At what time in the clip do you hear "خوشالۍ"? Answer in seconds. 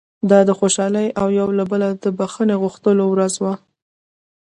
0.59-1.07